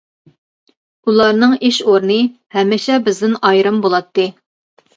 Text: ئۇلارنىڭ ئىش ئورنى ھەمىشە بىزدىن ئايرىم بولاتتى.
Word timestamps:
ئۇلارنىڭ 1.11 1.53
ئىش 1.69 1.77
ئورنى 1.85 2.17
ھەمىشە 2.57 2.99
بىزدىن 3.11 3.39
ئايرىم 3.51 3.81
بولاتتى. 3.87 4.31